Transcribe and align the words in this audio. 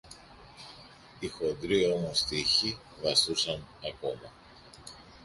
Οι 1.19 1.27
χοντροί 1.27 1.91
όμως 1.91 2.23
τοίχοι 2.23 2.77
βαστούσαν 3.01 3.63
ακόμα. 3.89 4.31